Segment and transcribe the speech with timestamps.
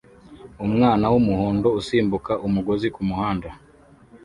[0.65, 3.49] Umwana wumuhondo usimbuka umugozi kumuhanda